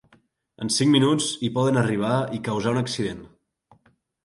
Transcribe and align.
En 0.65 0.71
cinc 0.75 0.89
minuts 0.93 1.27
hi 1.43 1.51
poden 1.59 1.79
arribar 1.83 2.15
i 2.39 2.41
causar 2.51 2.75
un 2.77 2.83
accident. 2.83 3.23